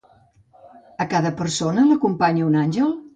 [1.05, 2.91] A cada persona l'acompanya un àngel?